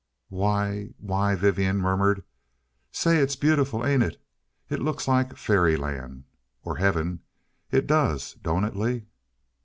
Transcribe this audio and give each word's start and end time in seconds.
"Why 0.29 0.95
why," 0.97 1.35
Vivian 1.35 1.77
murmured, 1.77 2.23
"say, 2.91 3.17
it's 3.19 3.35
beautiful, 3.35 3.85
ain't 3.85 4.01
it? 4.01 4.19
It 4.67 4.79
looks 4.79 5.07
like 5.07 5.37
fairyland 5.37 6.23
or 6.63 6.77
Heaven. 6.77 7.19
It 7.69 7.85
does 7.85 8.33
don't 8.41 8.63
it, 8.63 8.75
Lee?" 8.75 9.05